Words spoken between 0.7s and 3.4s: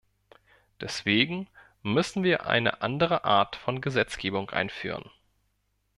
Deswegen müssen wir eine andere